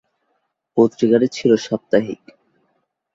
[0.77, 2.21] পত্রিকাটি ছিল সাপ্তাহিক।